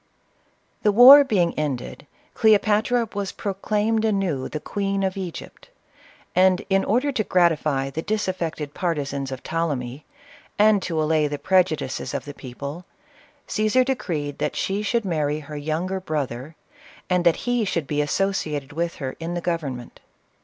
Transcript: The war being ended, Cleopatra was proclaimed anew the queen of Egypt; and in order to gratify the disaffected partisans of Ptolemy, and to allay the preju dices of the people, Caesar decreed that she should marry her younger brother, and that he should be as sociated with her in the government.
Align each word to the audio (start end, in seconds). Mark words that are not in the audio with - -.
The 0.81 0.91
war 0.91 1.23
being 1.23 1.53
ended, 1.53 2.07
Cleopatra 2.33 3.07
was 3.13 3.31
proclaimed 3.31 4.03
anew 4.03 4.49
the 4.49 4.59
queen 4.59 5.03
of 5.03 5.15
Egypt; 5.15 5.69
and 6.35 6.65
in 6.71 6.83
order 6.83 7.11
to 7.11 7.23
gratify 7.23 7.91
the 7.91 8.01
disaffected 8.01 8.73
partisans 8.73 9.31
of 9.31 9.43
Ptolemy, 9.43 10.03
and 10.57 10.81
to 10.81 10.99
allay 10.99 11.27
the 11.27 11.37
preju 11.37 11.77
dices 11.77 12.15
of 12.15 12.25
the 12.25 12.33
people, 12.33 12.83
Caesar 13.45 13.83
decreed 13.83 14.39
that 14.39 14.55
she 14.55 14.81
should 14.81 15.05
marry 15.05 15.41
her 15.41 15.55
younger 15.55 15.99
brother, 15.99 16.55
and 17.07 17.23
that 17.23 17.35
he 17.45 17.63
should 17.63 17.85
be 17.85 18.01
as 18.01 18.09
sociated 18.09 18.73
with 18.73 18.95
her 18.95 19.15
in 19.19 19.35
the 19.35 19.39
government. 19.39 19.99